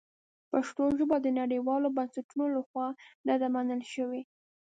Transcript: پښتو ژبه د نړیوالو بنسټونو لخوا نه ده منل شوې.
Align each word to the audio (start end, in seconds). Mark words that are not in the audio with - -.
پښتو 0.51 0.83
ژبه 0.97 1.17
د 1.21 1.27
نړیوالو 1.39 1.87
بنسټونو 1.97 2.45
لخوا 2.55 2.87
نه 3.27 3.35
ده 3.41 3.47
منل 3.55 3.81
شوې. 3.93 4.21